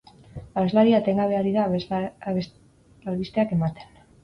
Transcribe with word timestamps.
Abeslaria 0.61 1.01
etengabe 1.03 1.37
ari 1.41 1.51
da 1.59 1.67
albisteak 2.31 3.57
ematen. 3.61 3.97